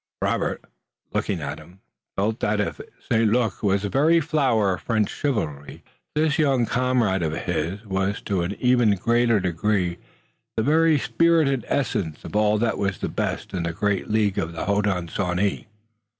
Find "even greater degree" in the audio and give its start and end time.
8.59-9.99